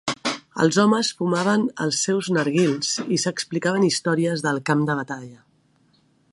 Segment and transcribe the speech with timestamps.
[0.63, 5.43] Els homes fumaven els seus narguils i s'explicaven històries del camp de batalla.